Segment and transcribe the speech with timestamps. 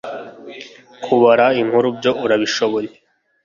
[1.03, 2.89] Kubara inkuru byo arabishoboye